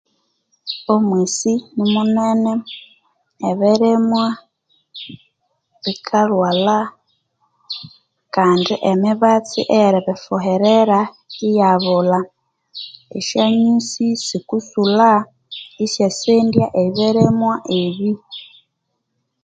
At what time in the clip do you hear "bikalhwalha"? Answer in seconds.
5.83-6.77